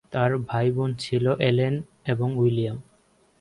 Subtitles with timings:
[0.11, 1.73] তার ভাইবোন ছিল এলেন
[2.05, 2.77] এবং উইলিয়াম।